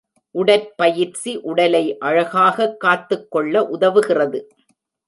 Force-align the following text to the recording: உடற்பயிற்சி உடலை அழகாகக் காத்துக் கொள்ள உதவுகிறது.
உடற்பயிற்சி 0.31 1.35
உடலை 1.35 1.97
அழகாகக் 1.97 2.79
காத்துக் 2.79 3.31
கொள்ள 3.31 3.61
உதவுகிறது. 3.61 4.41